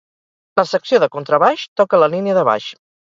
La 0.59 0.63
secció 0.69 0.99
de 1.03 1.09
contrabaix 1.17 1.67
toca 1.83 2.01
la 2.05 2.09
línia 2.15 2.39
de 2.39 2.47
baix. 2.49 2.73